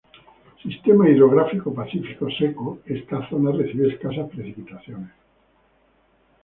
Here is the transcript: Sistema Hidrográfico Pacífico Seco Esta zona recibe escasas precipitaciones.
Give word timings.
Sistema 0.63 1.07
Hidrográfico 1.07 1.71
Pacífico 1.75 2.25
Seco 2.39 2.79
Esta 2.87 3.29
zona 3.29 3.51
recibe 3.51 3.87
escasas 3.89 4.27
precipitaciones. 4.31 5.11